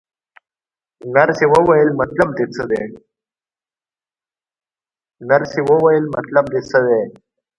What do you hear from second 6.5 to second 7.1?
دې څه دی؟